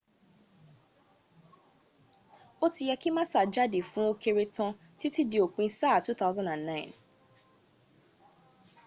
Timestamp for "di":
5.31-5.37